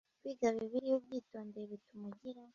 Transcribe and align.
kwiga 0.19 0.47
bibiliya 0.55 0.95
ubyitondeye 0.99 1.65
bituma 1.71 2.03
ugira 2.11 2.41